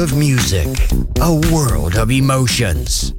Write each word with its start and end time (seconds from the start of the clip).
of 0.00 0.16
music, 0.16 0.66
a 1.20 1.32
world 1.52 1.96
of 1.96 2.10
emotions. 2.10 3.12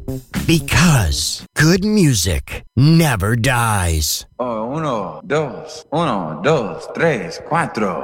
Because 0.48 1.46
good 1.56 1.86
music 1.86 2.64
never 2.76 3.36
dies. 3.36 4.26
Oh, 4.40 4.66
uno, 4.74 5.22
dos, 5.26 5.86
uno, 5.92 6.42
dos, 6.42 6.88
tres, 6.96 7.40
cuatro. 7.48 8.04